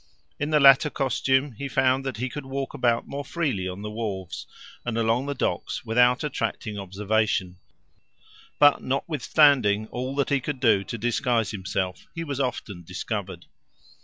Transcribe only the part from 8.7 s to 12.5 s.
notwithstanding all that he could do to disguise himself, he was